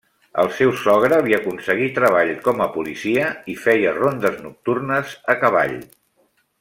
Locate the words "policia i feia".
2.79-3.93